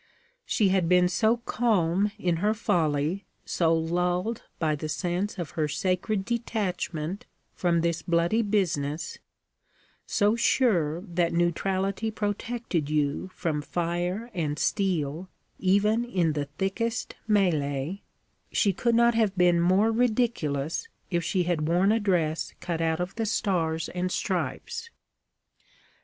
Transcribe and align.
She 0.47 0.69
had 0.69 0.89
been 0.89 1.07
so 1.07 1.37
calm 1.37 2.11
in 2.17 2.37
her 2.37 2.55
folly, 2.55 3.27
so 3.45 3.71
lulled 3.71 4.41
by 4.57 4.75
the 4.75 4.89
sense 4.89 5.37
of 5.37 5.51
her 5.51 5.67
sacred 5.67 6.25
detachment 6.25 7.27
from 7.53 7.81
this 7.81 8.01
bloody 8.01 8.41
business, 8.41 9.19
so 10.07 10.35
sure 10.35 11.01
that 11.01 11.33
neutrality 11.33 12.09
protected 12.09 12.89
you 12.89 13.29
from 13.35 13.61
fire 13.61 14.31
and 14.33 14.57
steel 14.57 15.29
even 15.59 16.03
in 16.03 16.33
the 16.33 16.45
thickest 16.45 17.13
mêlée 17.29 18.01
she 18.51 18.73
could 18.73 18.95
not 18.95 19.13
have 19.13 19.37
been 19.37 19.59
more 19.61 19.91
ridiculous 19.91 20.87
if 21.11 21.23
she 21.23 21.43
had 21.43 21.67
worn 21.67 21.91
a 21.91 21.99
dress 21.99 22.55
cut 22.59 22.81
out 22.81 22.99
of 22.99 23.13
the 23.17 23.25
Stars 23.27 23.87
and 23.89 24.11
Stripes. 24.11 24.89